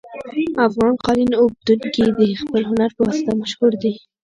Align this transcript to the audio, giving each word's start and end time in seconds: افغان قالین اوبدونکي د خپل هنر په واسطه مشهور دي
افغان 0.67 0.93
قالین 1.05 1.31
اوبدونکي 1.41 2.03
د 2.19 2.21
خپل 2.41 2.61
هنر 2.69 2.89
په 2.97 3.01
واسطه 3.07 3.31
مشهور 3.41 3.73
دي 3.81 3.93